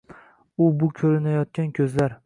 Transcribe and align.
U 0.67 0.71
bu 0.79 0.89
ko’rinayotgan 1.01 1.73
ko’zlar. 1.81 2.19